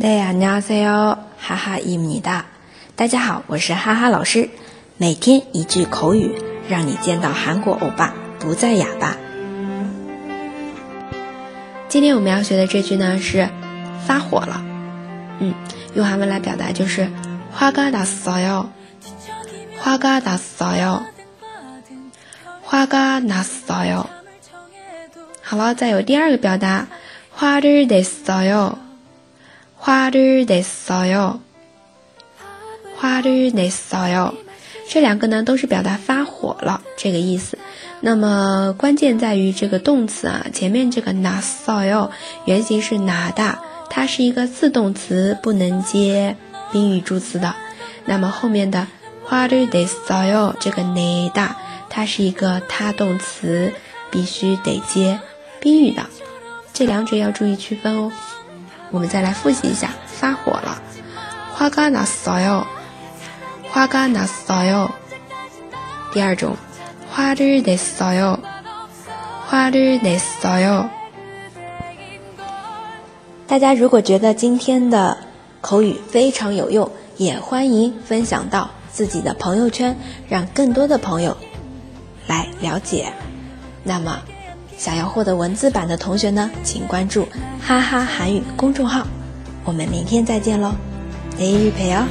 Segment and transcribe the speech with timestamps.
[0.00, 2.46] 네안녕하세 요， 哈哈伊姆尼达，
[2.96, 4.48] 大家好，我是哈哈老师。
[4.96, 6.34] 每天一句口语，
[6.70, 9.18] 让你见到韩国欧巴不再哑巴。
[11.86, 13.46] 今天我们要学的这句呢是
[14.06, 14.64] “发火了”，
[15.38, 15.52] 嗯，
[15.92, 17.06] 用韩文来表达就是
[17.54, 18.68] “화가났어요”，
[19.84, 21.02] 화가났어 요，
[22.66, 24.06] 화가났어 요。
[25.42, 26.86] 好了，再有第二个表达，
[27.38, 28.76] 화를냈어 요。
[29.81, 31.39] 화를냈어 요，
[32.99, 34.33] 화를냈어 요，
[34.89, 37.57] 这两个呢都是表达发火了这个意思。
[38.01, 42.09] 那么关键在于这个动词啊，前面这个났어 요，
[42.45, 46.35] 原型是拿大，它是一个自动词，不能接
[46.71, 47.55] 宾语助词的。
[48.05, 48.87] 那么后面的
[49.27, 51.55] 화를냈어 요， 这个내 다，
[51.89, 53.73] 它是一个他动词，
[54.11, 55.19] 必须得接
[55.59, 56.03] 宾语的。
[56.73, 58.11] 这两者要注意区分哦。
[58.91, 60.81] 我们再来复习一下，发火了，
[61.57, 62.65] 화가났어 요，
[63.71, 64.89] 화가났어 요。
[66.13, 66.55] 第二种，
[67.13, 68.39] 화를냈어 요，
[69.49, 70.89] 화를냈어 요。
[73.47, 75.17] 大家如果觉得今天的
[75.61, 79.97] 口语非常有用，也欢迎分享到自己的朋友圈，
[80.29, 81.37] 让更多的朋友
[82.27, 83.13] 来了解。
[83.83, 84.21] 那么。
[84.80, 87.28] 想要获得文字版的同学呢，请关注
[87.60, 89.06] 哈哈韩语公众号。
[89.62, 90.72] 我们明天再见喽，
[91.38, 92.02] 每日陪哦。